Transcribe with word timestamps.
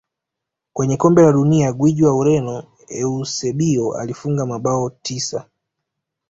Kwenye 0.73 0.97
kombe 0.97 1.21
la 1.21 1.31
dunia 1.31 1.73
gwiji 1.73 2.03
wa 2.03 2.13
ureno 2.15 2.63
eusebio 2.89 3.97
alifunga 3.97 4.45
mabao 4.45 4.89
tisa 4.89 5.45